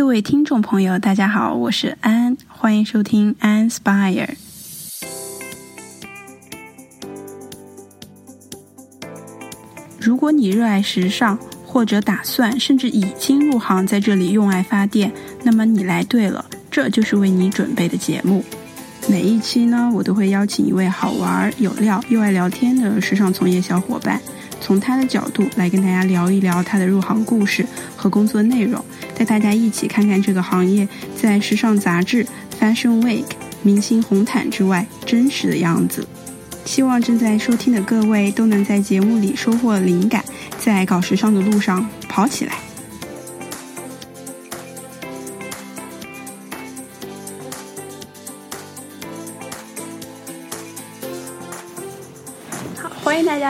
[0.00, 4.30] 各位听众朋友，大家好，我是安，欢迎收听安 Spire。
[10.00, 18.42] 如果你热爱时尚，或者打算甚至已经入行，在这里用爱发电，那么你来对了，这就是为你准备的节目。
[19.06, 24.18] 每一期呢，我都会邀请一位好玩、有料又爱聊天的时尚从业小伙伴，
[24.60, 27.66] 从他的角度来跟大家聊一聊他的入行故事
[27.96, 28.84] 和工作内容，
[29.16, 30.86] 带大家一起看看这个行业
[31.16, 32.26] 在时尚杂志、
[32.60, 33.24] Fashion Week、
[33.62, 36.06] 明星红毯之外真实的样子。
[36.64, 40.24] 希望正在收听的各位都能在节目里收获灵感，
[40.58, 42.69] 在搞时尚的路上跑起来。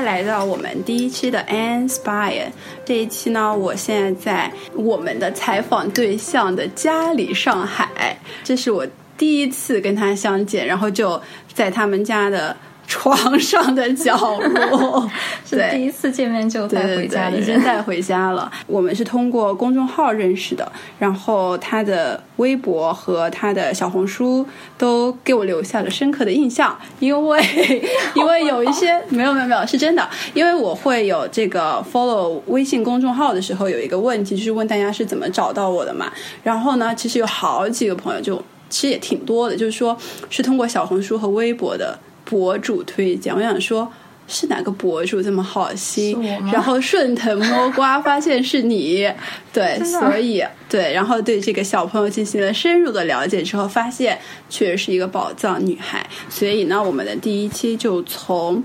[0.02, 2.48] 来到我们第一期的 Anne Spire，。
[2.84, 8.86] 这一期呢，我现在在我们的采访对象的家里上海，这是我
[9.16, 11.20] 第一次跟他相见，然后就
[11.52, 12.56] 在他们家的。
[12.91, 15.08] 床上的角落
[15.48, 18.50] 是第一次见面就带回家的，已经带回家了。
[18.66, 24.44] 我们是通过公众号认识的，然后他的微博和他的小红书
[24.77, 27.41] 都给我留下了深刻的印象，因为
[28.16, 36.12] 因为有一些没有没有没有是真的，因为我会有这个 follow 微信公众号的时候有一个问题，就是问大家是怎么找到我的嘛。
[36.42, 39.97] 然后呢，其实有好几个朋友就其实也挺多的，就是说
[40.28, 41.97] 是通过小红书和微博的。
[42.31, 43.92] 博主推荐，我想说，
[44.28, 46.17] 是哪个博主这么好心？
[46.53, 49.12] 然后顺藤摸瓜，发现是你。
[49.53, 54.17] 对，所以对，然后对这个小朋友进行了深入的了解之后，发现
[54.48, 56.09] 确实是一个宝藏女孩。
[56.28, 58.62] 所以呢，我们的第一期就从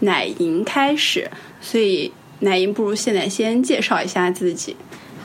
[0.00, 1.28] 奶莹开始。
[1.60, 4.76] 所以奶莹，不如现在先介绍一下自己。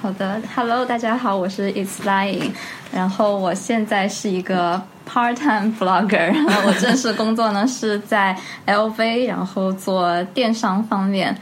[0.02, 2.52] 好的，Hello，大家好，我是 It's Lying，
[2.94, 4.82] 然后我现在是一个。
[5.12, 8.38] Part-time blogger，然后我正式工作呢是在
[8.68, 11.36] LV，然后做电商方面。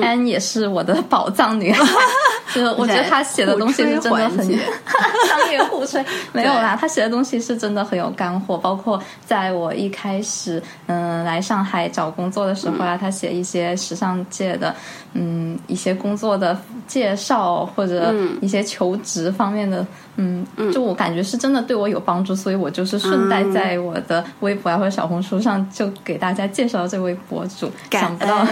[0.00, 1.84] 安也是我的宝藏女孩，
[2.54, 4.38] 就我觉得她写的东西是真的很
[5.28, 8.56] 商业互吹， 没有啦，她写的东西是真的很有干货。
[8.56, 14.74] 包括在我一开始嗯来上海找工作的时候啊，她写一些时尚界的
[15.14, 19.84] 嗯一些工作的介绍或者一些求职方面的。
[20.16, 27.72] 嗯，就我感觉是真的对我有帮助，所以我就是顺带在我的微博啊或者小红书上就给大家介绍这位博主。
[27.90, 28.44] 想不到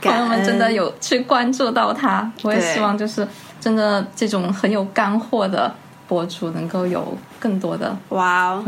[0.00, 3.26] 朋友们真的有去关注到他，我也希望就是
[3.60, 5.74] 真的这种很有干货的。
[6.10, 8.64] 博主能够有更多的哇哦，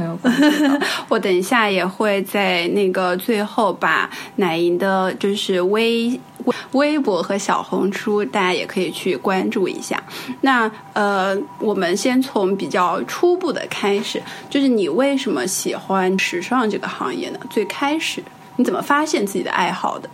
[1.10, 6.20] 我等一下也会在那个最后把奶莹的，就是微
[6.70, 10.00] 微博和小红书，大家也可以去关注一下。
[10.42, 17.40] 那呃，我们先从比较初步的开始，就是你为什么喜欢时尚这个行业呢？
[17.50, 18.22] 最开始
[18.54, 20.08] 你怎么发现自己的爱好的？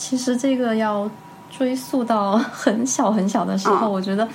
[0.00, 1.08] 其实这个要
[1.50, 4.26] 追溯到很小很小的时候，我觉得。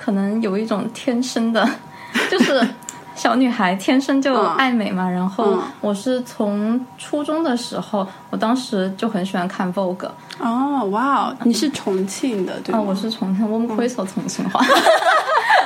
[0.00, 1.68] 可能有一种天生的，
[2.30, 2.66] 就是
[3.14, 5.10] 小女孩天生就爱美嘛。
[5.10, 10.08] 然后我是从初中的时候，我当时就很喜欢看 Vogue。
[10.38, 12.80] 哦，哇，你是重庆的对吗？
[12.80, 14.64] 我是重庆，我们可以说重庆话。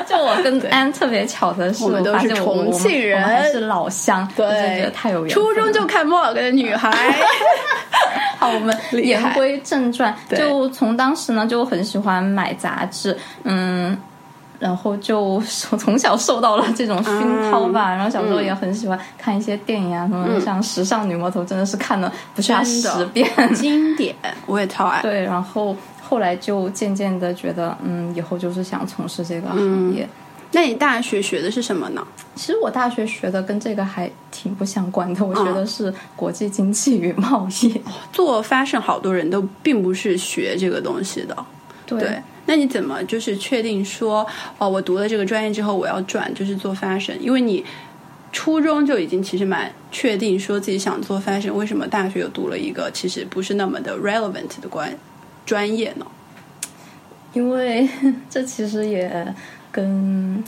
[0.08, 4.46] 就我跟安特别巧的是，我们都是重庆人，还是老乡，对，
[4.78, 5.34] 觉得太有缘。
[5.34, 6.90] 初中就看 Vogue 的女孩。
[8.38, 13.96] 好，我们言归正传，就从当时呢就很喜欢买杂志，嗯。
[14.58, 15.40] 然后就
[15.76, 24.14] 从小受到了这种熏陶吧，然后小时候也很喜欢看一些电影啊，什么像《时尚女魔头》，真的是看了不下十遍，经典，
[24.46, 25.02] 我也超爱。
[25.02, 25.74] 对，然后
[26.12, 30.06] 后来就渐渐的觉得，嗯，以后就是想从事这个行业。
[30.50, 32.06] 那你大学学的是什么呢？
[32.34, 37.80] 其实我大学学的跟这个还挺不相关的，我觉得是国际经济与贸易。
[38.12, 41.34] 做 fashion 好多人都并不是学这个东西的，
[41.86, 42.22] 对。
[42.44, 44.26] 那你怎么就是确定说
[44.58, 47.16] 哦，我读了这个专业之后我要转就是做 fashion？
[47.20, 47.64] 因为你
[48.30, 54.94] 初中就已经其实蛮确定说自己想做 fashion，为什么大学又读了一个其实不是那么的 relevant 的关
[55.46, 56.06] 专业呢？
[57.32, 57.88] 因为
[58.28, 59.34] 这其实也
[59.70, 60.42] 跟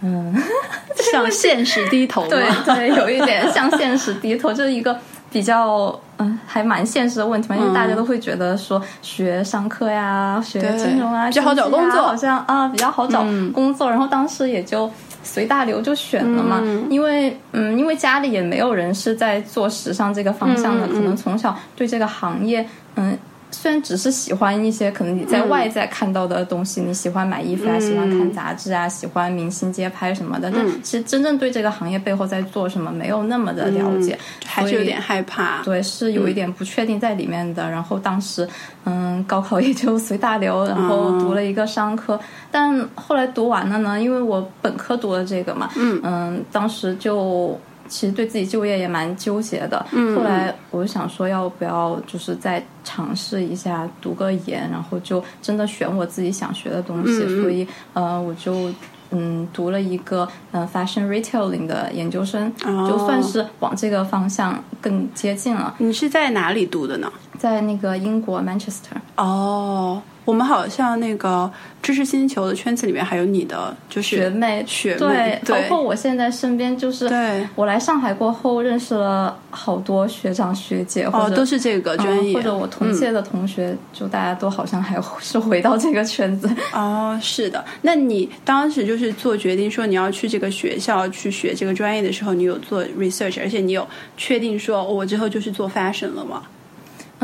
[0.00, 0.34] 嗯
[1.12, 4.98] 向现实低头，对对，有一点向现实低头，就是一个。
[5.32, 13.24] 比较嗯，还蛮现实的问题嘛，因为大家都会觉得说学商科呀、学金融啊比较好找工作，好像啊比较好找
[13.54, 13.88] 工作。
[13.88, 14.90] 然后当时也就
[15.22, 16.60] 随大流就选了嘛，
[16.90, 23.16] 因为嗯，因为家里也没有人是在做时尚这个方向的，可能从小对这个行业嗯
[23.52, 35.62] 虽然只是喜欢一些可能你在外在看到的东西，你喜欢买衣服啊，喜欢看杂志啊，喜欢明星街拍什么的，但其实真正对这个行业背后在做什么没有那么的了解，还是有点害怕。
[35.62, 37.70] 对，是有一点不确定在里面的。
[37.70, 38.48] 然后当时，
[38.84, 42.18] 嗯，高考也就随大流，然后读了一个商科，
[42.50, 47.58] 但后来读完了呢，因为我本科读了这个嘛，嗯嗯，当时就。
[47.92, 49.84] 其实对自己就业也蛮纠结的，
[50.16, 57.20] 后来我就想说，要不要就是再尝试一下读个研，然后就真的选我自己想学的东西。
[57.42, 58.72] 所以呃，我就
[59.10, 62.50] 嗯读了一个嗯 fashion retailing 的研究生，
[62.88, 65.74] 就算是往这个方向更接近了。
[65.78, 67.10] 你是在哪里读的呢？
[67.38, 68.98] 在那个英国 Manchester。
[69.16, 70.02] 哦。
[70.24, 71.50] 我们好像那个
[71.82, 86.48] 知识星球的圈子里面还有你的，就是学妹，学妹，对，包括我现在身边就是，对，我来上海过后认识了好多学长学姐，哦，都是这个专业，或者我同届的同学，就大家都好像还是回到这个圈子。
[86.72, 93.84] 哦，是的，那你当时就是做决定说你要去这个学校去学这个专业的时候，你有做 research，而且你有
[94.16, 96.44] 确定说我之后就是做 fashion 了吗？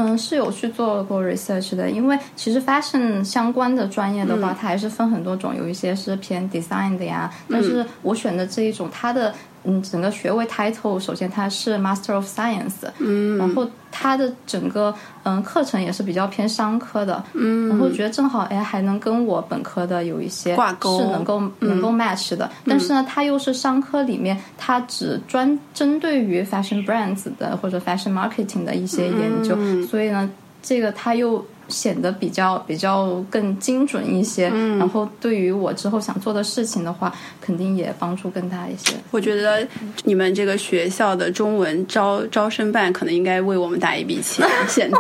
[0.00, 7.28] 嗯，是有去做过 research 的，因为其实 fashion 相关的专业的话，它还是分很多种，有一些是偏 design 的呀。
[7.50, 9.34] 但是我选的这一种，它的
[9.68, 13.68] 嗯整个学位 title，首先它是 Master of Science，嗯，然后。
[13.90, 22.48] 它的整个嗯课程也是比较偏商科的，嗯，然后觉得正好哎还能跟我本科的有一些挂钩，是能够能够 match 的。
[22.66, 29.56] 但是呢，它又是商科里面，它只专针对于 fashion brands 的或者 fashion marketing 的一些研究，
[29.86, 30.30] 所以呢，
[30.62, 31.44] 这个它又。
[31.68, 34.48] 显得比较比较更精准一些，
[34.78, 38.94] 然后对于我之后想做的事情的话，肯定也帮助更大一些。
[39.10, 39.66] 我觉得
[40.04, 44.46] 你们这个学校的中文招招生办可能应该为我们打一笔钱。
[44.66, 44.98] 现在，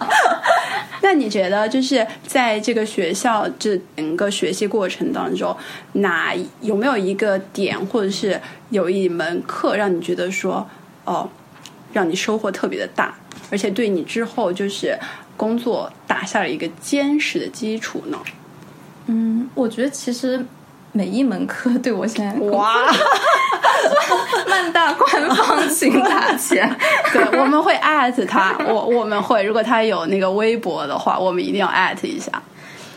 [1.02, 5.54] 那你觉得就是在这个学校这整个学习过程当中，
[5.92, 8.40] 哪有没有一个点，或者是
[8.70, 10.66] 有一门课让你觉得说
[11.04, 11.28] 哦，
[11.92, 13.14] 让你收获特别的大，
[13.50, 14.98] 而且对你之后就是。
[15.40, 18.18] 工作打下了一个坚实的基础呢。
[19.06, 20.44] 嗯，我觉得其实
[20.92, 22.74] 每一门课对我现在哇，
[24.46, 26.70] 曼大官方请打钱，
[27.10, 32.30] 对，我们会艾特他，我我们会，如果他有那个微博的话，我们一定要艾特一下。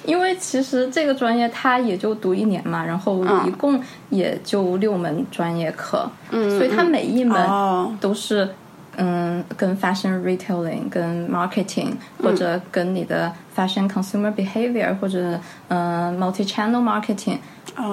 [0.03, 8.53] 因为其实这个专业他也就读一年嘛，然后一共也就六门专业课，嗯，所以他每一门都是。
[8.97, 17.37] 嗯，跟 fashion retailing、跟 marketing 或者跟你的 fashion consumer behavior 或者嗯 multi channel marketing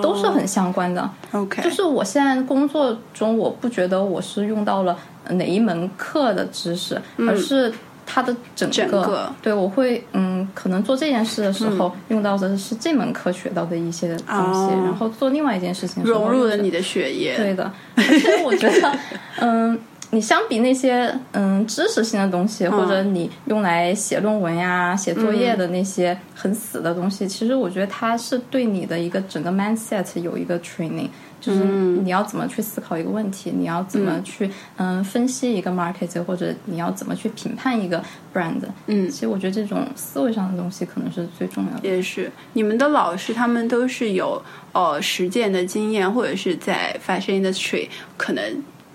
[0.02, 1.08] 都是很相关的。
[1.32, 4.96] OK，就是我现在工作中，我不觉得我是用到了
[5.30, 7.72] 哪一门课的知识，而是
[8.04, 9.32] 它的整个。
[9.40, 17.34] 对，我会嗯，可能做这件事的时候用到的是这门课学到的一些东西，然后做另外一件事情融入了你的血液。
[17.36, 18.98] 对的，而且我觉得
[19.40, 19.78] 嗯。
[20.12, 31.08] 你相比那些嗯知识性的东西，或者你用来写论文呀、写作业的那些很死的东西，其实我觉得它是对你的一个整个 mindset 有一个 training，
[31.40, 38.02] 就是你要怎么去思考一个问题，你要怎么去嗯分析一个 market，或者你要怎么去评判一个
[38.34, 38.60] brand。
[38.86, 41.88] 嗯，其实我觉得这种思维上的东西可能是最重要的。
[41.88, 44.42] 也是，你们的老师他们都是有
[44.72, 48.42] 呃实践的经验，或者是在 fashion industry 可能。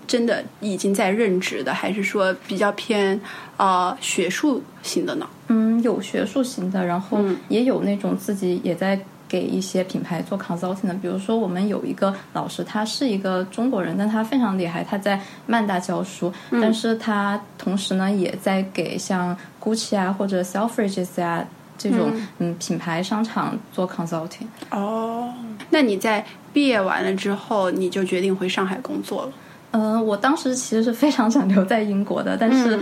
[0.06, 3.20] 真的已经在任职的，还是说比较偏
[3.56, 5.28] 呃学术型的呢？
[5.48, 8.98] 嗯，有学术型的，然后也有那种自己也在
[9.28, 10.94] 给一些品牌做 consulting 的。
[10.94, 21.44] 比如说，我们有一个老师，他是一个中国人，但他非常厉害，他在曼大教书，但是他同时呢也在给像 Gucci 啊或者 Selfridges 啊
[21.76, 24.46] 这种嗯品牌商场做 consulting。
[24.70, 25.32] 哦，
[25.70, 29.32] 那你在毕业完了之后，你就决定回上海工作了？
[29.72, 32.78] 嗯，我当时其实是非常想留在英国的，但是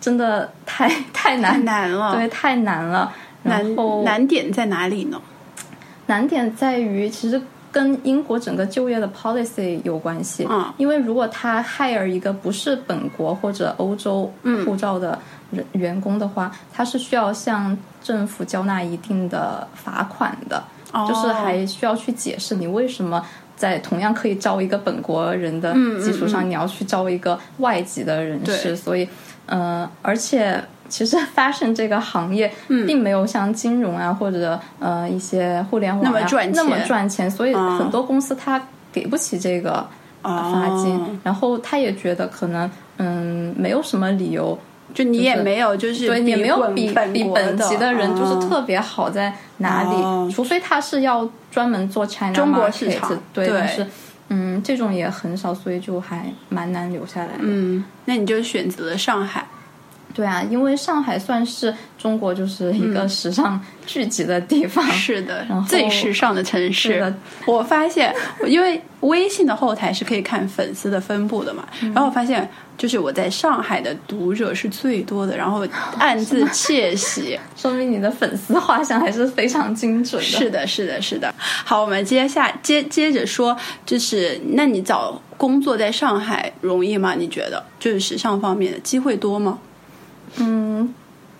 [0.00, 3.12] 真的太 太难难了，对，太难了。
[3.42, 5.20] 然后难点在哪里呢？
[6.06, 10.46] 难点在于，其实跟英国整个就业的 policy 有关系。
[10.48, 14.32] 嗯，因为如果他 hire 一个不是本国或者欧洲
[14.64, 15.18] 护照的
[15.50, 20.62] 人员工的话，他是需要向政府交纳一定的罚款的，
[21.08, 23.24] 就是还需要去解释你为什么。
[23.56, 29.08] 在同样可以招一个本国人的基础上，你要去招一个外籍的人士，所以，
[29.46, 32.52] 呃，而且其实 fashion 这个行业
[32.86, 38.60] 并没有像金融啊或者呃一些互联网那么赚钱，那么赚钱，所以很多公司他
[38.92, 39.86] 给不起这个
[40.22, 44.58] 罚金，然后他也觉得可能嗯没有什么理由
[44.94, 53.86] 就你也没有就是对你没有比比本级的人就是特别好在哪里，除非他是要专门做 China 中国市场，对，但是
[54.28, 57.40] 嗯，这种也很少，所以就还蛮难留下来的。
[57.40, 59.46] 嗯，那你就选择了上海。
[60.14, 67.12] 对啊，因为上海算是中国就是一个时尚聚集的地方，是的，最时尚的城市。
[67.46, 68.14] 我发现，
[68.46, 75.66] 因为微信的后台是可以看粉丝的分布的嘛，然后我发现，就是我在上海的读者是最多的，然后
[75.98, 80.26] 暗自窃喜， 说明你的粉丝画像还是非常精准的。
[80.26, 81.34] 是的，是的，是的。
[81.38, 87.14] 好，我们接下接接着说，就是那你找工作在上海容易吗？
[87.14, 89.58] 你觉得，就是时尚方面的机会多吗？
[90.38, 90.92] 嗯，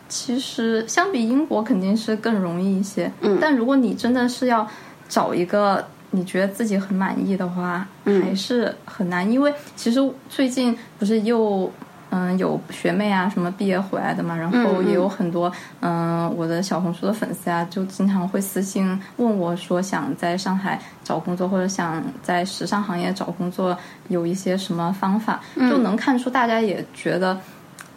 [0.08, 3.10] 其实相比英国肯定是更容易一些。
[3.20, 4.68] 嗯，但如果你真的是要
[5.08, 9.30] 找一个你觉得自己很满意的话，还是很难。
[9.30, 11.70] 因为其实最近不是又
[12.10, 23.74] 嗯有学妹啊什么毕业回来的嘛，然后也有很多嗯我的小红书的粉丝啊，就经常会私信问我说想在上海找工作或者想在时尚行业找工作，
[24.08, 27.40] 有一些什么方法，就能看出大家也觉得。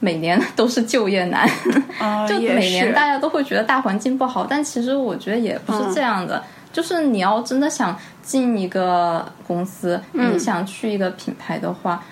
[0.05, 1.49] 每年都是就业难，
[2.29, 6.43] 就每年大家都会觉得大环境不好，但其实我觉得也不是这样的。
[6.71, 12.03] 就是你要真的想进一个公司，你想去一个品牌的话，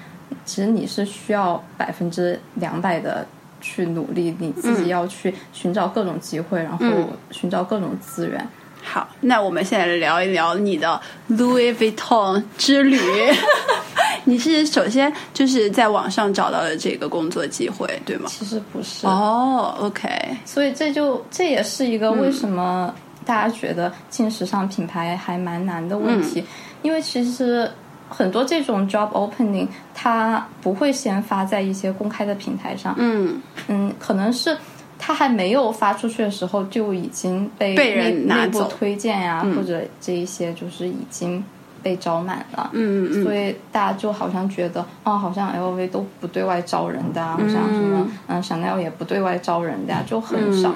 [0.44, 3.24] 其实你是需要百分之两百的
[3.62, 6.86] 去努力，你自己要去寻找各种机会，然后
[7.30, 8.48] 寻找各种资源。
[8.84, 11.00] 好，那我们现在来聊一聊你的
[11.30, 13.00] Louis Vuitton 之旅。
[14.26, 18.30] 你是首先就是在网上找到了这个工作机会，对吗？
[18.30, 20.10] 其实不是哦，OK。
[20.46, 22.94] 所以这就这也是一个为什么
[23.26, 26.44] 大家觉得进时尚品牌还蛮难的问题，
[26.84, 27.70] 因为其实
[28.08, 34.58] 很多这种 job opening 它不会先发在一些公开的平台上，嗯嗯，可能是
[35.06, 41.44] 它还没有发出去的时候就已经被被人内部推荐呀，或者这一些就是已经。
[41.84, 50.74] 被招满了，嗯嗯所以大家就好像觉得，哦，好像 LV 都不对外招人的，啊好像什么，嗯，Chanel 也不对外招人的，就很少。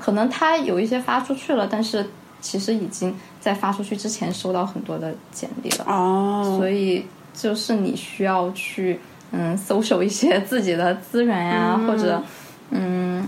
[0.00, 2.04] 可能他有一些发出去了，但是
[2.40, 5.84] 其实已经在发出去之前收到很多的简历了。
[5.86, 8.98] 哦，所以就是你需要去，
[9.30, 12.20] 嗯，搜索一些自己的资源呀，或者，
[12.70, 13.24] 嗯。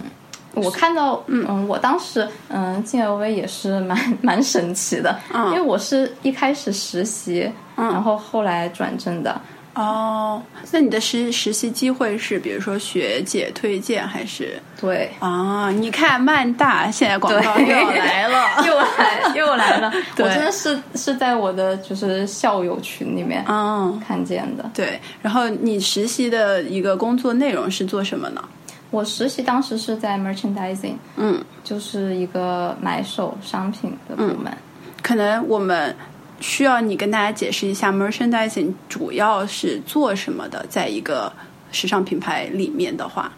[0.55, 9.41] 我看到，嗯，我当时，嗯，进 LV 也是蛮 蛮神奇的，嗯因为我是一开始实习，嗯然后后来转正的。
[9.75, 14.61] 哦，那你的实实习机会是，比如说学姐推荐还是？
[14.79, 24.71] 对啊，你看曼大现在广告 又来了，又来又来了，我真的是是在我的就是校友群里面嗯看见的。
[24.75, 28.45] 对，然后你实习的一个工作内容是做什么呢？
[28.93, 34.57] 我实习当时是在 merchandising，嗯，就是一个买手商品的部门。
[35.03, 35.97] 可能我们
[36.41, 41.33] 需要你跟大家解释一下 merchandising 主要是做什么的，在一个
[41.73, 43.33] 时尚品牌里面的话。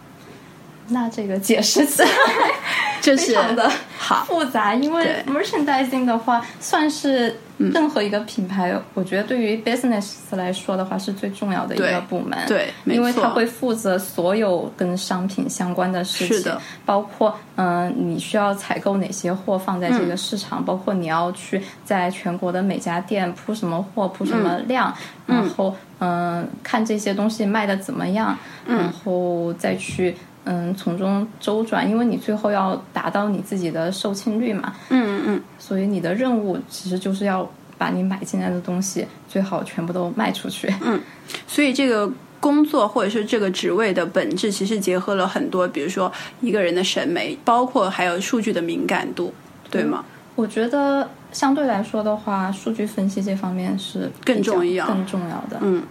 [0.89, 2.09] 那这个解释起来
[3.01, 12.37] 就是非常的好复杂，因为 merchandising 的话，算是任何一个品牌，我觉得对于 business 来说的话，是最重要的一个部门。
[12.47, 16.51] 对，因为它会负责所有跟商品相关的事情，
[16.85, 24.93] 包括嗯，你需要采购哪些货放在这个市场，包括你要去在全国的每家店铺什么货，铺什么量，
[25.25, 30.15] 然后嗯，看这些东西卖的怎么样，然后再去。
[30.45, 34.73] 嗯，从中周转，因为你最后要达到你自己的售罄率嘛。
[34.89, 35.41] 嗯嗯嗯。
[35.59, 40.73] 所以你的任务其实就是要把你买进来的东西最好全部都卖出去。
[40.81, 40.99] 嗯，
[41.47, 42.09] 所以这个
[42.39, 46.11] 工作或者是这个职位的本质，其实结合了很多，比如说
[46.41, 49.33] 一个人的审美，包括还有数据的敏感度，
[49.71, 50.05] 对吗？
[50.35, 55.57] 我觉得相对来说的话，数据分析这方面是更重要、更重要的。
[55.61, 55.81] 嗯。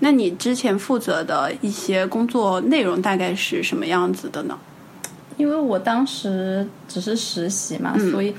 [0.00, 4.58] 那你之前负责的一些工作内容大概是什么样子的呢？
[5.36, 8.34] 因为我当时只是实习嘛，所以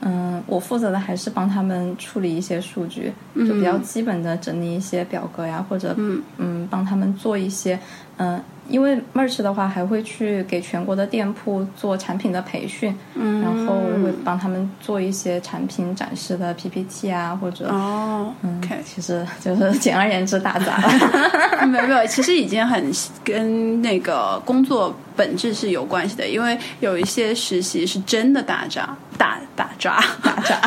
[0.00, 7.78] 嗯，我负责的还是帮他们处理一些数据，就比较基本的整理一些表格呀，或者嗯嗯，帮他们做一些
[8.18, 8.40] 嗯。
[8.68, 21.66] 因为 merch 的话，还会去给全国的店铺做产品的培训，嗯，然后会帮他们做一些产品展示的 PPT 啊，或者哦，OK，其实就是简而言之打杂了。
[21.66, 22.90] 没 有没有，其实已经很
[23.22, 30.60] 跟那个工作本质是有关系的，因为有一些实习是真的打杂，打打杂打杂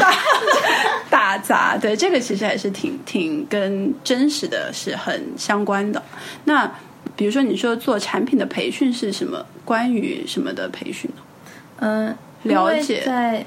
[1.10, 6.02] 打杂，对，这个其实还是挺挺跟真实的是很相关的。
[6.44, 6.72] 那。
[7.18, 9.46] 比如说你说做产品的培训是什么？
[9.66, 11.22] 关于什么的培训呢？
[11.80, 13.46] 嗯，了解在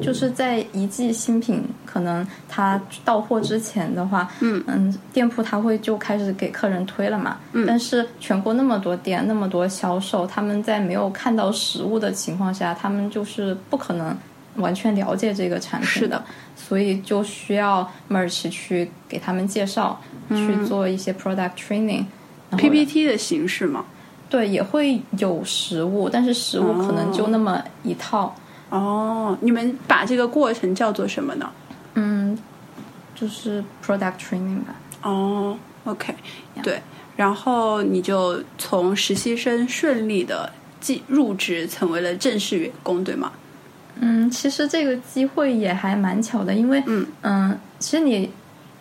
[0.00, 7.38] 就是在一季新品可能它到货之前的话，嗯嗯，店铺它会就开始给客人推了嘛。
[7.52, 14.16] 嗯但是全国那么多店，那么多销售，他们在没有看到实物的情况下，他们就是不可能
[14.56, 16.22] 完全了解这个产品是的，
[16.56, 22.04] 所以就需要 merch 去给他们介绍，去做一些 product training。
[22.56, 23.84] PPT 的形式吗？
[24.30, 28.34] 对，也会有实物，但是实物可能就那么一套。
[28.70, 31.50] 哦，你们把这个过程叫做什么呢？
[31.94, 32.38] 嗯，
[33.14, 34.74] 就是 product training 吧。
[35.02, 36.14] 哦，OK，
[36.62, 36.80] 对，
[37.16, 43.32] 然后你就从实习生顺利的进入职，成为了正式员工，对吗？
[44.00, 48.30] 嗯，其实这个机会也还蛮巧的，因为嗯嗯其实你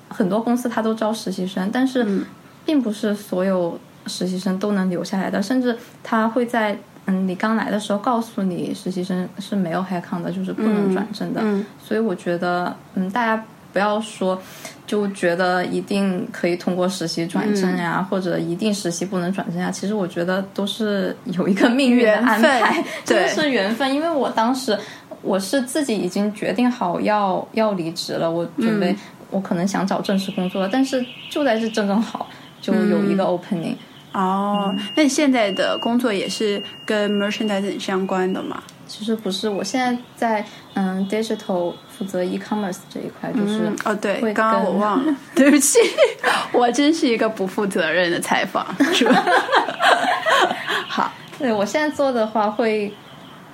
[0.09, 2.25] 很多公司它都招实习生，但是嗯
[2.67, 11.39] 并不是所有实习生都能留下来的，甚至他会在嗯你刚来的时候告诉你实习生是没有 head count 的，就是不能转正的。
[11.41, 14.41] 嗯所以我觉得，嗯，大家不要说
[14.85, 19.71] 就觉得一定可以通过实习转正呀，或者一定实习不能转正呀。
[19.71, 23.93] 其实我觉得都是有一个命运的安排， 真的是缘分。
[23.93, 24.77] 因为我当时
[25.21, 28.95] 我是自己已经决定好要要离职了，我准备、
[29.29, 32.27] 我可能想找正式工作了，但是就在这正正好
[32.61, 33.75] 就有一个 opening。
[34.13, 38.63] 哦，那你现在的工作也是跟 merchandising 相关的吗？
[38.87, 45.77] 其实不是，我现在在嗯 digital 负责 e-commerce 这一块，就是、嗯，哦，对，刚刚我忘了， 对不起，
[46.53, 49.23] 我真是一个不负责任的采访，是吧？
[50.87, 52.91] 好，对我现在做的话，会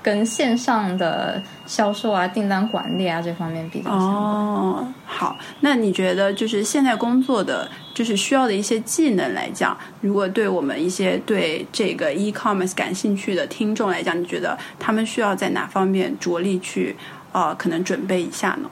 [0.03, 4.12] 跟线上的销售啊、订单管理啊这方面比较相关。
[4.12, 16.95] 哦，好，那你觉得就是现在工作的就是需要的一些技能来讲，如果对我们一些对这个 e-commerce 感兴趣的听众来讲，你觉得他们需要在哪方面着力去
[17.31, 18.69] 呃可能准备一下呢？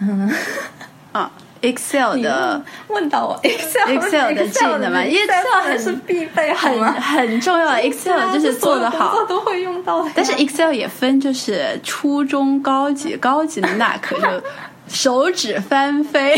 [0.00, 0.28] 嗯，
[1.12, 1.30] 啊
[1.64, 6.84] ，Excel 的问到我 Excel Excel 的技能嘛 Excel 很是必备，很？
[6.94, 10.10] 很重要，Excel 就是做得好都会用到的。
[10.14, 14.42] 但是 Excel 也分，就是初中、高级，高级的那可就
[14.88, 16.36] 手指翻飞，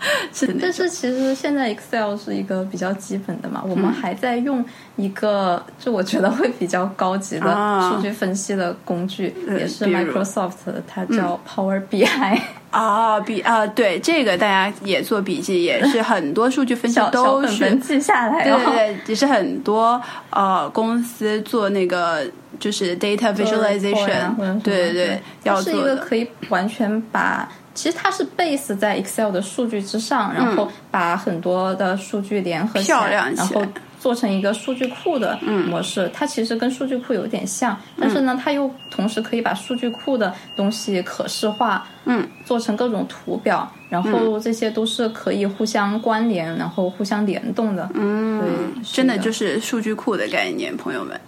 [0.32, 0.46] 是。
[0.60, 4.64] 但是其实现在 Excel 是一个比较基本的嘛，我嗯们还在用
[4.96, 12.40] 一个，就我觉得会比较高级的啊数据分析的工具，呃也是 Microsoft 的，它叫 Power BI。
[12.70, 22.24] 啊，比啊，对这个大家也做笔记，也是 很多数据分析都是本本记下来，对对对，也是很多呃公司做那个
[22.60, 25.80] 就是 data visualization，对对对，要它是一。
[25.80, 27.48] 个可以完全把，
[27.80, 33.60] 其实它是 base 在 Excel 的数据之上，然后把很多的数据联合起来，漂亮起来。
[33.60, 36.10] 然后做成一个数据库的模式。
[36.12, 47.88] 它其实跟数据库有点像，但是呢，它又同时可以把数据库的东西可视化，嗯，做成各种图表，然后这些都是可以互相关联，然后互相联动的。
[47.94, 51.18] 嗯，对，真的就是数据库的概念，朋友们。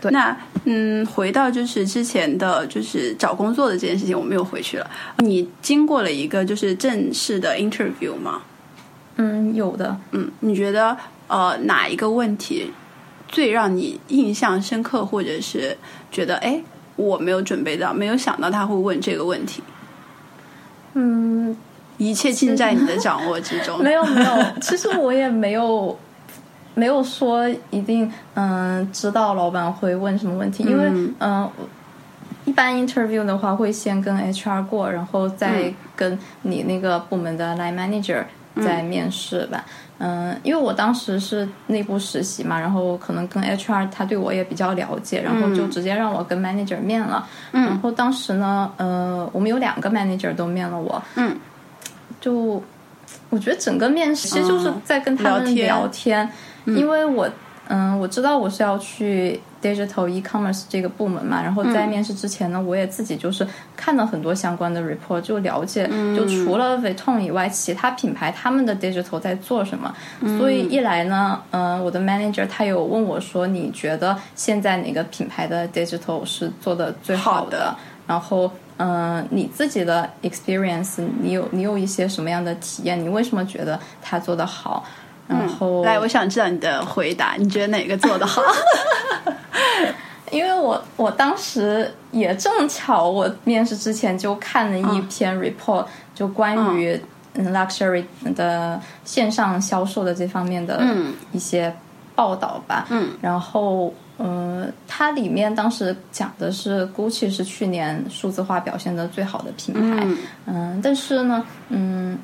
[0.00, 4.90] 对，那嗯，回到就是之前的就是找工作的这件事情，我们又回去了。
[5.18, 8.42] 你经过了一个就是正式的 interview 吗？
[9.16, 9.96] 嗯，有的。
[10.12, 10.96] 嗯，你觉得
[11.26, 12.70] 呃哪一个问题
[13.26, 15.76] 最让你印象深刻，或者是
[16.10, 16.62] 觉得哎
[16.96, 19.62] 我没有准备到，没有想到他会问这个问题？
[20.94, 21.56] 嗯，
[21.96, 23.78] 一切尽在你的掌握之中。
[23.82, 25.96] 没有没有，其实我也没有
[26.78, 31.50] 没有说一定嗯知道老板会问什么问题，因为嗯嗯。
[32.44, 38.24] 一般 interview 的话，会先跟 HR 过，然后再跟你那个部门的 line manager
[38.64, 39.62] 再面试吧。
[39.98, 47.28] 嗯，因为我当时是内部实习嘛，然后可能跟 HR 他对我也比较了解，然后就直接让我跟 manager 面了。
[47.52, 51.02] 嗯然后当时呢，呃，我们有两个 manager 都面了我。
[51.16, 51.36] 嗯，
[52.18, 52.62] 就
[53.28, 56.30] 我觉得整个面试其实就是在跟他们聊天聊天，
[56.76, 57.28] 因为我
[57.68, 69.94] 嗯我知道我是要去 digital e-commerce 这个部门嘛，然后在面试之前呢，我也自己就是看了很多相关的 report，就了解，就除了 Vuitton 以外，其他品牌他们的 digital 在做什么。
[70.38, 77.76] 所以一来呢，嗯、我的 manager 他有问我说，你觉得现在哪个品牌的 digital 是做的最好好的
[78.06, 82.98] 然后，嗯、你自己的 experience，你有你有一些什么样的体验？
[82.98, 84.84] 你为什么觉得他做的好？
[85.28, 88.42] 然后，来，我想知道你的回答，你觉得哪个做的好？
[90.30, 97.00] 因为我我当时也正巧，我面试之前就看了一篇 report，、就关于
[97.34, 101.74] 嗯 luxury 的线上销售的这方面的嗯一些
[102.14, 102.86] 报道吧。
[102.90, 110.04] 嗯，然后，嗯、它里面当时讲的是 Gucci 是去年数字化表现的最好的品牌。
[110.04, 112.18] 嗯嗯，但是呢，嗯，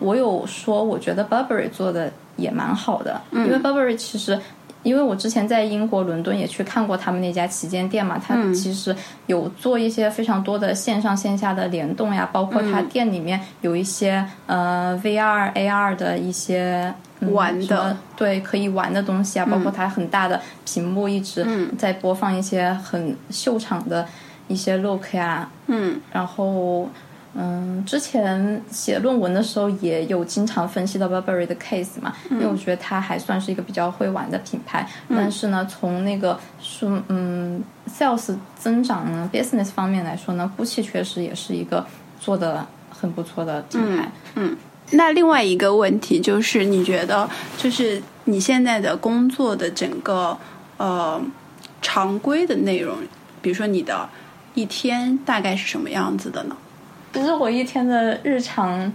[0.00, 3.46] 我有说我觉得 Burberry 做的也蛮好的，嗯。
[3.46, 4.38] 因为 Burberry 其实。
[4.82, 8.54] 因为我之前在英国伦敦也去看过他们那家旗舰店嘛，它嗯。
[8.54, 12.72] 其实有做一些非常多的线上线下的联动呀，包括嗯。
[12.72, 17.94] 它店里面有一些、呃 VR、AR 的一些、嗯玩的。
[18.16, 21.76] 对可以玩的东西啊，包括它很大的屏幕一直嗯。
[21.76, 24.06] 在播放一些很秀场的
[24.48, 26.00] 一些 look 呀，嗯。
[26.10, 26.88] 然后，
[27.34, 34.88] 嗯，之前写论文的时候也有经常分析到 Burberry 的 case 嘛，因为我觉得它还算是一个比较会玩的品牌。
[35.08, 41.86] 但是呢，从那个数嗯 sales 增长呢 business 方面来说呢，GUCCI 确实也是一个
[42.20, 44.10] 做的很不错的品牌。
[44.34, 44.56] 嗯
[44.92, 50.36] 那另外一个问题就是，你觉得就是你现在的工作的整个
[50.78, 51.22] 呃
[51.80, 52.96] 常规的内容，
[53.40, 54.08] 比如说你的
[54.54, 56.56] 一天大概是什么样子的呢？
[57.12, 58.92] 其实我一天的日常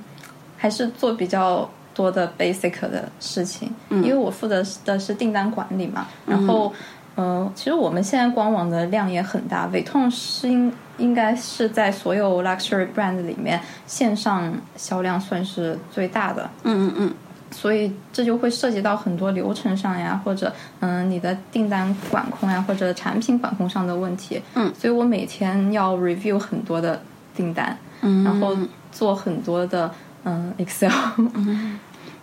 [0.57, 6.07] 还是做比较多的 basic 的事情，因为我负责的是订单管理嘛。
[6.25, 6.73] 然后，
[7.15, 16.49] 呃，其实我们现在官网的量也很大，伟痛是应应该是在所有 luxury brand 里面线上销量算是最大的。
[16.63, 17.13] 嗯嗯嗯
[17.51, 20.51] 所以这就会涉及到很多流程上呀，或者
[20.81, 24.41] 嗯你的订单管控呀，或者产品管控上的问题。
[24.55, 27.01] 嗯，所以我每天要 review 很多的
[27.33, 28.55] 订单，嗯然后
[28.91, 30.91] 做很多的嗯 Excel。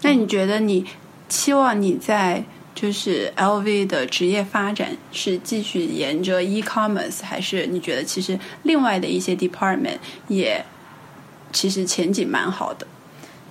[0.02, 0.86] 那你觉得你
[1.28, 2.42] 期望你在
[2.74, 10.64] 就是 LV 的职业发展是继续沿着 e-commerce，还是你觉得其实另外的一些 department 也
[11.52, 12.86] 其实前景蛮好的？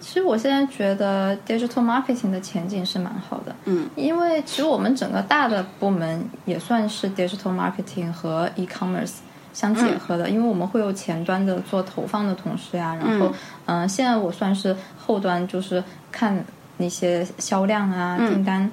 [0.01, 9.17] 其实我现在觉得 digital marketing 的前景是蛮好的，嗯，因为其实我们整个大的部门也算是 digital marketing 和 e-commerce
[9.53, 13.27] 相结合的，因为我们会有前端的做投放的同事呀，然后
[13.65, 16.43] 嗯、呃现在我算是后端，就是看
[16.77, 18.69] 那些销量啊、订单，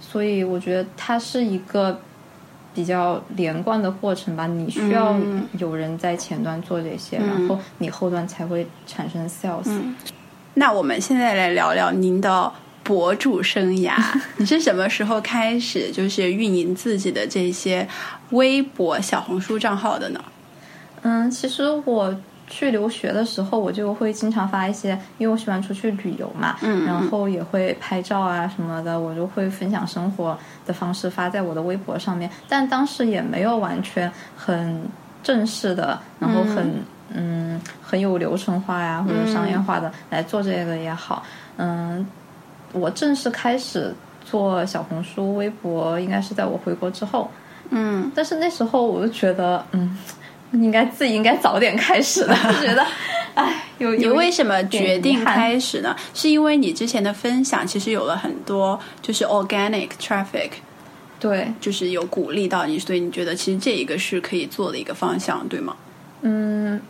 [0.00, 1.98] 所以我觉得它是一个。
[2.76, 5.14] 比较连贯的过程吧，你需要
[5.60, 9.80] 有人在前端做这些，然后你后端才会产生 sales。
[10.54, 12.52] 那我们现在来聊聊您的
[12.84, 13.94] 博主生涯。
[14.38, 17.88] 你是什么时候开始就是运营自己的这些
[18.30, 20.22] 微博、小红书账号的呢？
[21.02, 22.14] 嗯，其实我
[22.46, 32.30] 去留学的时候，我就会经常发一些，因为我喜欢出去旅游嘛，嗯然后也会拍照啊什么的，我就会分享生活的方式发在我的微博上面。
[32.48, 34.82] 但当时也没有完全很
[35.22, 41.22] 正式的，然后很嗯很有流程化呀或者商业化的来做这个也好，
[41.56, 42.06] 嗯，
[42.74, 47.30] 我正式开始做小红书、微博，应该是在我回国之后。
[47.70, 49.96] 嗯但是那时候我就觉得，嗯，
[50.52, 52.86] 应该自己应该早点开始的，就觉得，
[53.34, 55.96] 哎，有有你为什么决定开始呢？
[56.12, 60.50] 是因为你之前的分享其实有了很多就是 organic traffic，
[61.18, 65.74] 对，就是有鼓励到你，所以你觉得其实这一个是可以做的一个方向，对吗？
[66.20, 66.80] 嗯，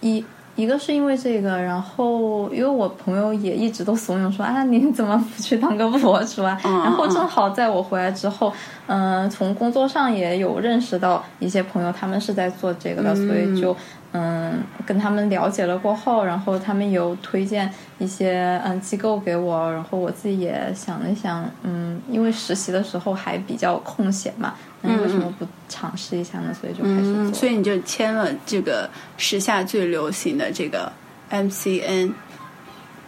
[0.00, 0.24] 一
[0.56, 6.58] 一个是因为这个，然后因为我朋友也一直都怂恿说啊，你怎么不去当个博主啊？
[6.64, 8.52] 嗯然后正好在我回来之后，
[8.86, 13.76] 嗯、从工作上也有认识到一些朋友，他们是在做这个的，所以就
[14.12, 14.54] 嗯
[14.86, 24.54] 跟他们了解了过后，然后他们有推荐一些嗯机构给我，然后我自己也想了想，嗯，因为实习的时候还比较空闲嘛，
[24.86, 26.54] 那为什么不尝试一下呢？
[26.54, 30.92] 所以就开始所以你就签了这个时下最流行的这个
[31.30, 32.12] MCN。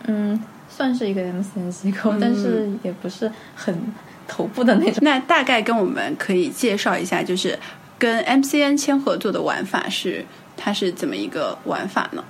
[0.04, 3.74] 嗯，算是一个 MCN 机构，但是也不是很
[4.26, 4.98] 头部的那种。
[5.02, 7.58] 那大概跟我们可以介绍一下，就是
[7.98, 10.24] 跟 MCN 签合作的玩法是
[10.56, 12.24] 它是怎么一个玩法呢？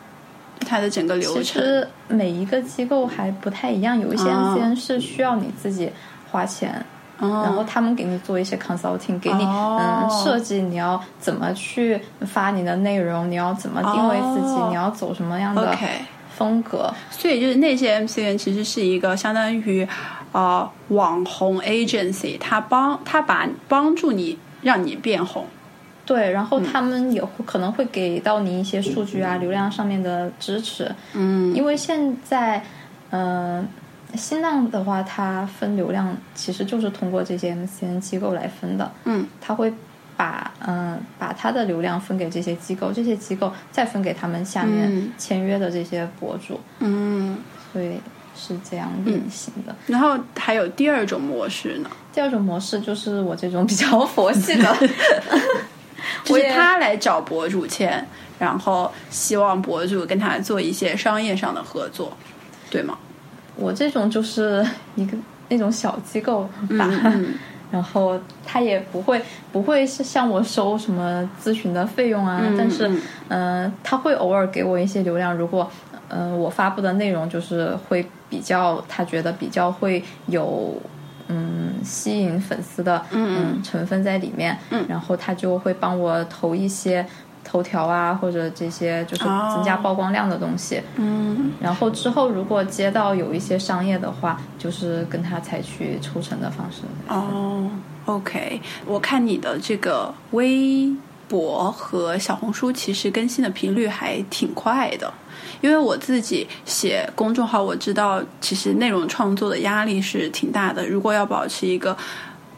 [0.66, 5.90] 它的整个流程其程，实每一个机构还不太一样，有一些哦 MCN 是需要你自己
[6.30, 6.84] 花钱。
[7.18, 15.76] 哦然后他们给你做一些 consulting，给你、哦嗯设计你要怎么去发你的内容，你要怎么定位自己，哦你要走什么样的
[16.37, 16.92] 风格。
[17.11, 19.87] 所以就是那些 MCN 其实是一个相当于
[20.33, 25.44] 呃网红 agency，他帮他把帮助你让你变红。
[26.07, 30.90] 对，然嗯后他们也会可能会给到你一些数据啊、流量上面的支持。
[31.12, 32.64] 嗯因为现在，
[33.11, 33.68] 嗯、
[34.14, 38.90] 新浪的话，它分流量其实就是通过这些 MCN 机构来分的。
[39.05, 39.73] 嗯，它会
[40.16, 45.12] 把嗯把它的流量分给这些机构，这些机构再分给他们下面嗯。
[45.18, 47.38] 签约的这些博主，嗯，
[47.73, 48.01] 所以
[48.35, 49.77] 是这样运行的。
[49.87, 54.77] 然后还有第二种模式呢，第二种模式就是我这种比较佛系的，
[56.25, 58.05] 就是我他来找博主签，
[58.38, 62.16] 然后希望博主跟他做一些商业上的合作，
[62.71, 62.99] 对吗？
[63.59, 64.64] 我这种就是
[64.97, 65.16] 一个
[65.49, 66.42] 那种小机构
[66.79, 67.35] 吧，嗯。
[67.71, 69.21] 然后他也不会
[69.53, 72.90] 不会是向我收什么咨询的费用啊，嗯但是
[73.29, 73.71] 嗯。
[73.85, 75.71] 他会偶尔给我一些流量，如果
[76.09, 80.75] 呃我发布的内容就是会比较他觉得比较会有。
[81.31, 84.83] 嗯，吸引粉丝的嗯成分在里面，嗯。
[84.88, 87.05] 然后他就会帮我投一些
[87.48, 90.82] 头条啊，或者这些就是哦增加曝光量的东西。
[90.96, 96.82] 嗯然后之后如果接到有一些商业的话，就是跟他采取抽成的方式。
[97.08, 97.70] 哦
[98.04, 100.92] ，OK，我看你的这个微
[101.26, 105.11] 博和小红书其实更新的频率还挺快的。
[105.61, 110.87] 因为我自己写公众号，我知道其实内容创作的压力是挺大的。
[110.87, 111.96] 如果要保持一个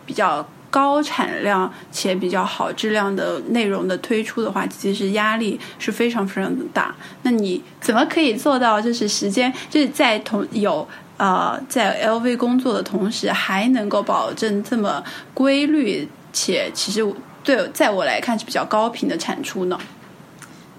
[0.05, 6.95] 比较高产量且比较好质量的内容的推出的话，其实压力是非常非常的大。
[7.23, 15.03] 那你怎么可以做到，就是时间就是在同有呃在 LV 工作的同时，还能够保证这么
[15.35, 17.05] 规律且其实
[17.43, 19.77] 对在我来看是比较高频的产出呢？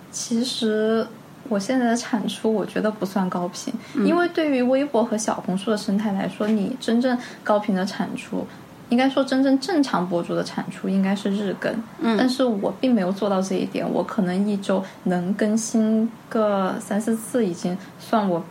[0.10, 1.06] 其实
[1.50, 3.74] 我现在的产出，我觉得不算高频，
[4.06, 8.48] 因为对于微博和小红书的生态来说，你真正高频的产出。
[8.92, 13.90] 应该说，真正正常博主的产出应该是日更，嗯但是我并没有做到这一点。
[13.90, 18.44] 我可能一周能更新个三四次，已经算我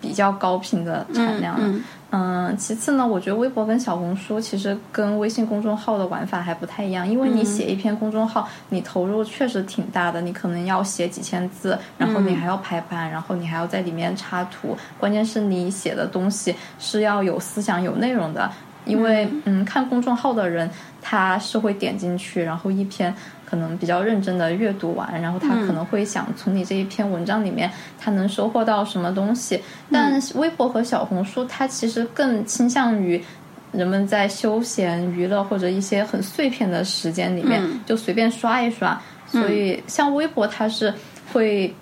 [0.00, 1.66] 比较高频的产量了。
[1.66, 18.50] 嗯嗯，其次呢，我觉得微博跟小红书其实跟微信公众号的玩法还不太一样，因为你写一篇公众号，你投入确实挺大的，你可能要写几千字，然后你还要排版，然后你还要在里面插图，关键是你写的东西是要有思想、有内容的。
[18.84, 20.68] 因为嗯，看公众号的人
[21.02, 23.14] 他是会点进去，然后一篇
[23.44, 29.62] 可能比较认真的阅读完，然后他可能会想从你这一篇文章里面他能收获到什么东西。
[29.90, 33.22] 但微博和小红书它其实更倾向于
[33.72, 37.80] 人们在休闲娱乐或者一些很碎片的时间里面、嗯。
[37.84, 40.92] 就随便刷一刷，所以像微博它是
[41.32, 41.74] 会。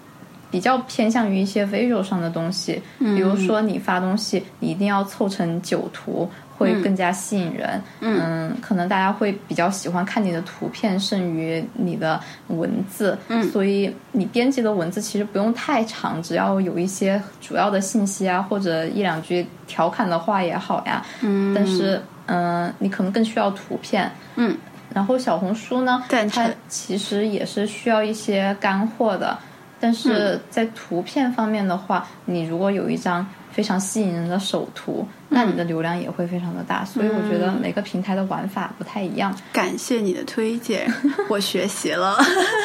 [0.49, 7.83] 比较偏向于一些 visual 上的东西，比如说你发东西，你一定要凑成九图，会更加吸引人。
[8.01, 13.17] 嗯可能大家会比较喜欢看你的图片胜于你的文字。
[13.29, 21.05] 嗯，所以你编辑的文字其实不用太长，只要有一些主要的信息啊，或者一两句调侃的话也好呀。
[21.21, 24.11] 嗯，但是嗯、呃你可能更需要图片。
[24.37, 24.57] 嗯，
[24.95, 29.37] 然后小红书呢，它其实也是需要一些干货的。
[29.79, 33.25] 但是在图片方面的话，你如果有一张
[33.57, 36.85] 非常吸引人的首图，那你的流量也会非常的大。
[36.85, 39.35] 所以我觉得每个平台的玩法不太一样。
[39.51, 40.87] 感谢你的推荐，
[41.31, 42.19] 我学习了。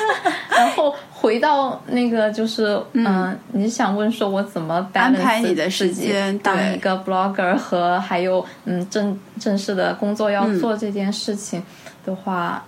[0.52, 11.64] 然后回到那个就是，嗯、你想问说我怎么安排你的时间当一个 blogger 和还有嗯正正式的工作要做这件事情
[12.06, 12.62] 的话，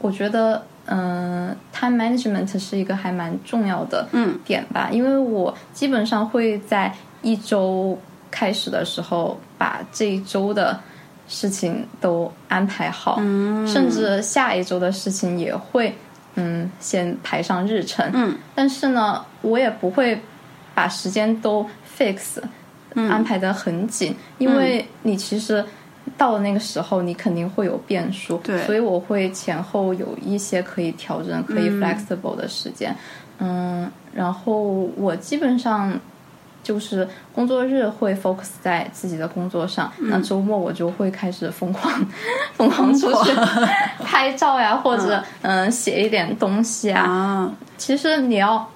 [0.00, 7.98] 我觉得嗯、time management 是一个还蛮重要的嗯点吧，因为我基本上会在一周
[8.30, 10.78] 开始的时候把这一周的
[11.26, 15.92] 事情都安排好，嗯甚至下一周的事情也会
[16.34, 18.08] 嗯先排上日程。
[18.12, 20.20] 嗯但是呢，我也不会
[20.74, 21.66] 把时间都
[21.98, 22.38] fix
[22.94, 25.64] 嗯安排的很紧，因为你其实
[26.18, 32.94] 到了那个时候，你肯定会有变数，对所以我会前后有一些可以调整、可以 flexible 的时间。
[33.38, 34.60] 嗯，然后
[34.96, 35.98] 我基本上。
[36.64, 40.08] 就是工作日会 focus 在自己的工作上，嗯。
[40.10, 41.92] 那周末我就会开始疯狂
[42.54, 43.32] 疯狂出去
[44.02, 45.70] 拍照呀，或者嗯。
[45.70, 48.66] 写一点东西啊，啊，其实你要，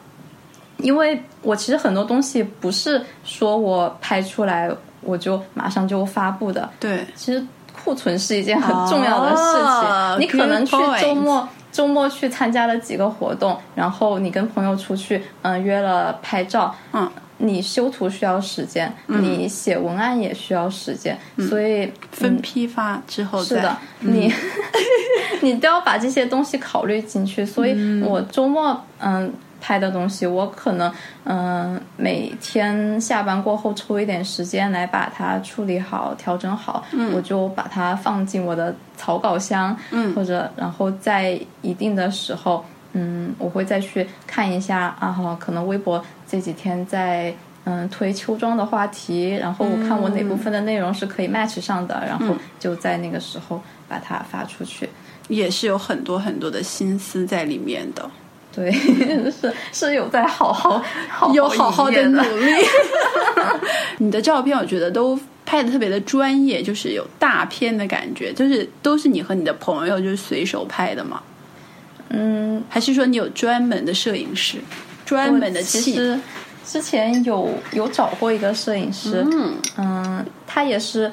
[0.76, 4.70] 因为我其实很多东西不是说我拍出来
[5.00, 9.88] 我就马上就发布的，对，其实库存是一件很重要的事情。
[9.88, 17.08] 哦你可能去周末周末去参加了几个活动，然后你跟朋友出去，嗯、约了拍照，嗯。
[17.38, 21.16] 你修图需要时间，你写文案也需要时间，
[21.48, 24.32] 所以分批发之后是的，你
[25.40, 27.46] 你都要把这些东西考虑进去。
[27.46, 30.92] 所以我周末嗯拍的东西，我可能
[31.24, 40.14] 嗯、每天下班过后抽一点时间来把它处理好、调整好，我就把它放进我的草稿箱，嗯。
[40.14, 47.34] 或者然后在一定的时候，嗯，我会再去看一下啊，哈，可能微博这几天在。
[47.64, 54.88] 嗯，推秋装的话题，然后我看我哪部分的内容是可以 match 上的，然后就在那个时候把它发出去。
[55.28, 58.10] 也是有很多很多的心思在里面的，
[58.54, 58.72] 对，
[59.30, 62.52] 是是有在好好好有好好的努力。
[63.98, 71.20] 你的照片我觉得都拍的特别的专业，就是有大片的感觉，就是都是你和你的朋友就是随手拍的吗？
[72.08, 74.56] 嗯，还是说你有专门的摄影师，
[75.08, 75.94] 专门的我其器？
[75.94, 76.20] 实
[76.66, 79.54] 之前有有找过一个摄影师，嗯。
[79.78, 81.10] 嗯，他也是，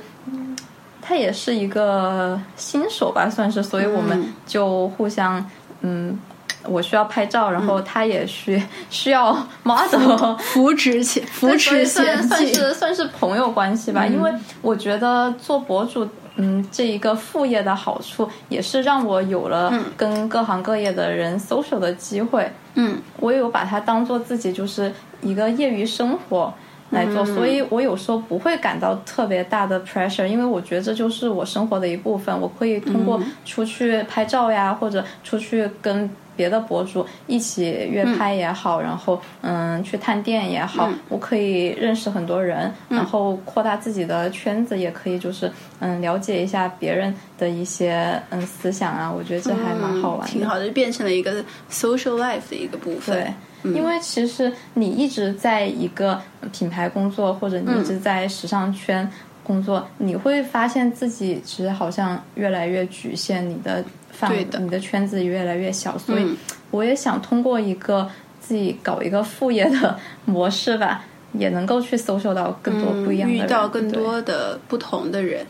[1.02, 4.34] 他也是一个新手吧，算是，所以我们嗯。
[4.46, 5.44] 就互相，
[5.82, 6.20] 嗯，
[6.64, 14.32] 我需要拍照，然后他也需需要 model，扶持起扶对持算算，是算是朋友关系吧，因为
[14.62, 16.06] 我觉得做博主。
[16.38, 22.52] 嗯，这一个副业的好处也是让我有了跟各行各业的人 social 的机会。
[22.76, 26.54] 嗯我有把它当做自己就是一个业余生活
[26.92, 32.38] 来做，所以我有时候不会感到特别大的 pressure，因为我觉得这就是我生活的一部分。
[32.40, 50.28] 我可以通过出去拍照呀，或者出去跟别的博主一起约拍也好，然后嗯去探店也好，我可以认识很多人，然后扩大自己的圈子，也可以就是嗯了解一下别人的一些嗯思想啊，我觉得这还蛮好玩的。
[50.28, 53.34] 挺好的，就变成了一个 social life 的一个部分。
[53.64, 56.22] 对，因为其实你一直在一个
[56.52, 59.10] 品牌工作，或者你一直在时尚圈
[59.44, 63.84] 工作，你会发现自己其实好像越来越局限，你的
[64.18, 65.98] 范对的你的圈子越来越小。
[65.98, 66.38] 所以嗯
[66.72, 75.46] 我也想通过一个自己搞一个副业的模式吧， 也能够去搜索到更多不一样的人，嗯遇到更多的不同的人。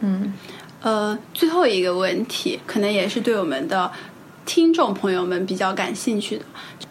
[0.00, 0.32] 嗯
[0.80, 3.90] 呃，最后一个问题，可能也是对我们的
[4.48, 6.44] 听众朋友们比较感兴趣的。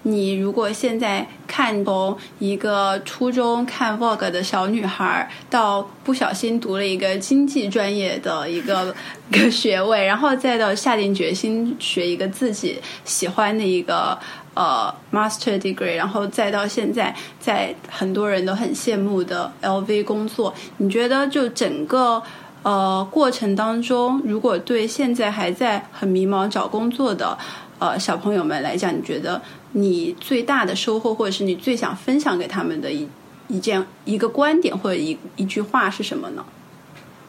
[0.03, 8.93] 你如果现在看从一个初中看 Vogue 的小女孩，到不小心读了一个经济专业的一个
[9.33, 14.15] 个学位，然后再到下定决心学一个自己喜欢的一个
[14.53, 22.21] 呃 master degree，然后再到现在在很多人都很羡慕的 LV 工作，你觉得就整个
[22.67, 27.37] 呃过程当中，如果对现在还在很迷茫找工作的
[27.79, 33.07] 呃小朋友们来讲，你觉得你最大的收获，或者是你最想分享给他们的一
[33.47, 36.43] 一件一个观点或者一一句话是什么呢？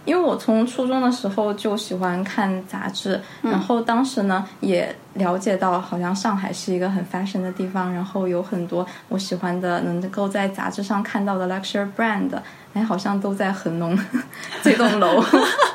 [0.08, 12.30] 因为我从初中的时候就喜欢看杂志，然后当时呢也了解到，好像上海是一个很 fashion 的地方，然后有很多我喜欢的能够在杂志上看到的 luxury brand，
[12.72, 13.98] 哎，好像都在恒隆
[14.64, 15.22] 这栋楼。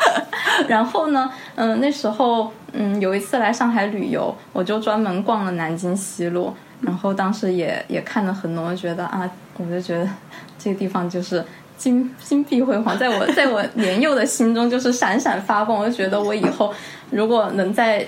[0.68, 10.10] 然后呢，嗯，那时候嗯有一次来上海旅游，我就专门逛了南京西路，然后当时也也看了恒隆，觉得啊，我就觉得
[10.58, 11.46] 这个地方就是。
[11.78, 15.78] 金金碧辉煌，在我 在我年幼的心中就是闪闪发光。
[15.78, 16.74] 我就觉得我以后
[17.10, 18.06] 如果能在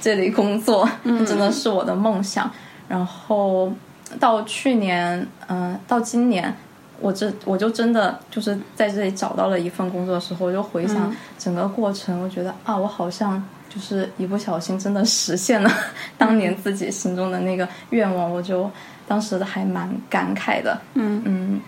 [0.00, 2.50] 这里工作，真的是我的梦想。
[2.88, 3.70] 然后
[4.18, 6.52] 到去年，嗯、到今年，
[7.00, 15.70] 我这我就真的就是在这里找到了一份工作的时候，我就回想整个过程，我觉得啊，我好像就是一不小心真的实现了
[16.18, 18.68] 当年自己心中的那个愿望，我就
[19.06, 20.80] 当时还蛮感慨的。
[20.94, 21.60] 嗯嗯，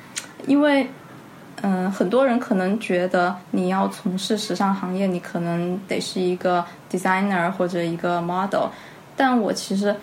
[0.46, 0.88] 因为。
[1.62, 8.66] 嗯，很多人可能觉得你要从事时尚行业，你可能得是一个 designer 或者一个 model，
[9.16, 9.94] 但我其实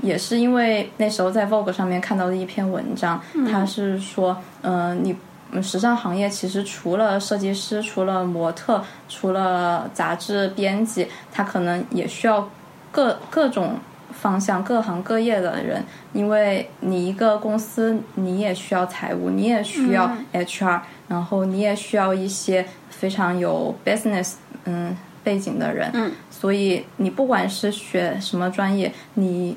[0.00, 5.14] 也是因为那时候在 Vogue 上面看到的一篇文章，它是说，呃，你
[5.50, 12.48] 嗯时尚行业其实除了设计师、除了模特、除了杂志编辑，它可能也需要
[12.92, 13.74] 各各种
[14.20, 29.56] 方向、各行各业的人，因为你一个公司，你也需要财务，你也需要 HR，、然后你也需要一些非常有 business 嗯背景的人，嗯，所以你不管是学什么专业，你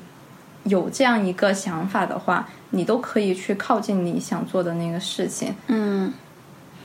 [0.64, 5.54] 有这样一个想法的话，你都可以去靠近你想做的那个事情。
[5.66, 6.12] 嗯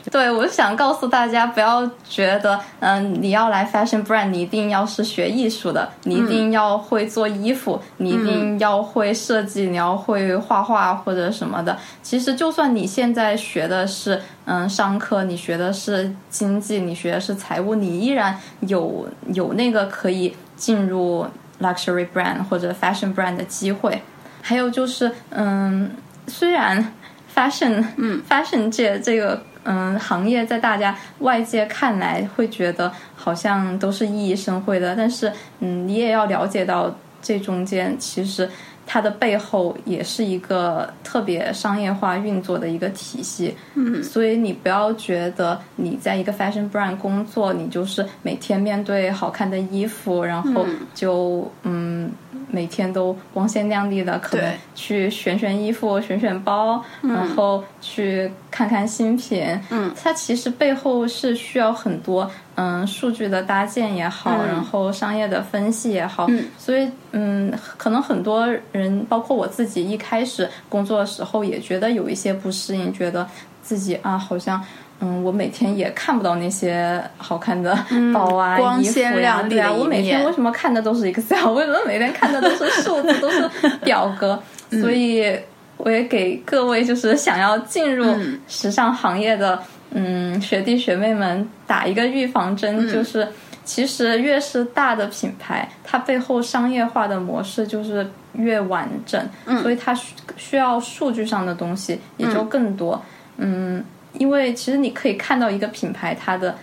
[0.10, 11.78] 对，我想告诉大家，不要觉得，嗯，你要来 fashion brand，你一定要是学艺术的，你一定要会做衣服，你一定要会设计，你要会画画或者什么的。
[12.02, 21.28] 其实，就算你现在学的是嗯商科，你学的是经济，你学的是财务，你依然有有那个可以进入
[21.62, 24.02] luxury brand 或者 fashion brand 的机会。
[24.42, 25.92] 还有就是，嗯，
[26.28, 26.94] 虽然
[27.36, 38.50] fashion，嗯，fashion 界这个嗯行业在大家外界看来会觉得好像都是熠熠生辉的，但是嗯，你也要了解到这中间其实。
[38.90, 50.66] 它的背后也是一个特别商业化运作的一个体系，嗯，所以你不要觉得你在一个 fashion brand 工作，你就是每天面对好看的衣服，然后
[50.96, 52.10] 就嗯
[52.50, 66.46] 每天都光鲜亮丽的，可能去选选衣服、选选包，然后去看看新品，嗯，它其实背后是需要很多嗯数据的搭建也好，然后商业的分析也好，嗯。
[66.58, 73.28] 所以嗯，可能很多人，包括我自己，一开始工作的时候也觉得有一些不适应，觉得
[73.62, 74.64] 自己啊好像。
[75.00, 77.78] 嗯，我每天也看不到那些好看的
[78.14, 81.54] 包啊、光衣服呀、鲜亮丽对啊，我每天为什么看的都是 Excel？
[81.54, 83.48] 为什么每天看的都是数字、都是
[83.84, 84.42] 表格？
[84.82, 85.38] 所以
[85.78, 88.06] 我也给各位就是想要进入
[88.48, 93.28] 时尚行业的嗯学弟学妹们打一个预防针，就是
[93.64, 99.22] 其实越是大的品牌，它背后商业化的模式就是越完整，
[99.62, 103.02] 所以它需需要数据上的东西也就更多。
[103.38, 103.84] 嗯，
[104.20, 106.56] 因为其实你可以看到一个品牌它的。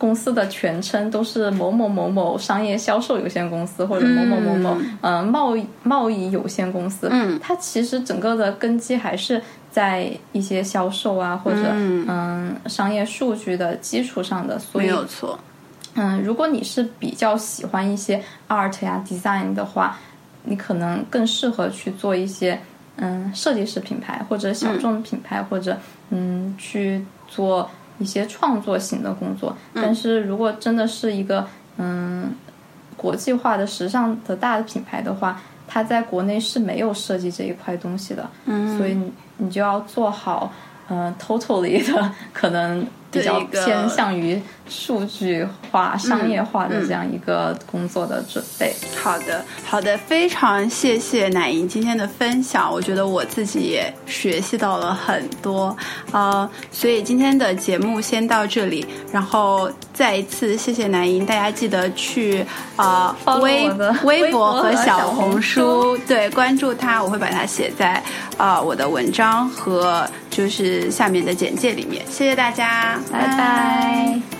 [0.00, 7.06] 公司的全称都是某某某某商业销售有限公司，或者某某某某呃贸易贸易有限公司。
[7.10, 14.58] 嗯，它其实整个的根基还是在一些销售啊，或者嗯商业数据的基础上的。
[14.58, 15.38] 所没以有错。
[15.92, 19.98] 嗯，如果你是比较喜欢一些 art 呀、design 的话，
[20.44, 22.58] 你可能更适合去做一些
[22.96, 25.76] 嗯设计师品牌或者小众品牌，或者
[26.10, 29.56] 嗯去做一些创作型的工作。
[29.74, 31.46] 但是如果真的是一个
[31.78, 32.32] 嗯
[32.96, 40.52] 国际化的时尚的大的品牌的话，它在国内是没有设计这一块东西的，嗯，所以你你就要做好。
[40.88, 48.74] 呃，totally 的可能比较偏向于数据化、商业化的这样一个工作的准备。
[49.02, 55.76] 好的，好的，非常谢谢乃莹今天的分享，我觉得我自己也学习到了很多，
[56.12, 62.44] 呃，所以今天的节目先到这里，然后再一次谢谢乃莹，大家记得去
[62.76, 63.68] 呃微
[64.04, 68.02] 微微博和和小红红书对关注他，我会把它写在
[68.38, 74.39] 呃我的文章和就是下面的简介里面，谢谢大家，拜拜。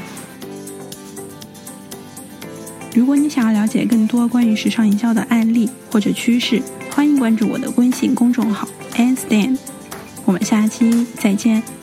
[2.95, 6.61] 如果你想要了解更多关于时尚营销的案例或者趋势，
[6.91, 9.57] 欢迎关注我的微信公众号 a n Stan。
[10.25, 11.80] 我们下期再见。